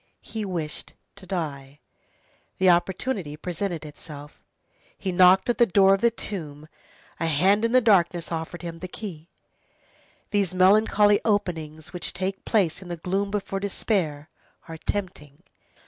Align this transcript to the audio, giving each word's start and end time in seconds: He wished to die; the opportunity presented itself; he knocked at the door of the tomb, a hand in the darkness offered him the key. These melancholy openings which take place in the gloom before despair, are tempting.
He 0.23 0.45
wished 0.45 0.93
to 1.17 1.27
die; 1.27 1.79
the 2.57 2.71
opportunity 2.71 3.37
presented 3.37 3.85
itself; 3.85 4.41
he 4.97 5.11
knocked 5.11 5.47
at 5.47 5.59
the 5.59 5.67
door 5.67 5.93
of 5.93 6.01
the 6.01 6.09
tomb, 6.09 6.67
a 7.19 7.27
hand 7.27 7.63
in 7.63 7.71
the 7.71 7.81
darkness 7.81 8.31
offered 8.31 8.63
him 8.63 8.79
the 8.79 8.87
key. 8.87 9.29
These 10.31 10.55
melancholy 10.55 11.19
openings 11.23 11.93
which 11.93 12.13
take 12.13 12.45
place 12.45 12.81
in 12.81 12.87
the 12.87 12.97
gloom 12.97 13.29
before 13.29 13.59
despair, 13.59 14.27
are 14.67 14.77
tempting. 14.79 15.43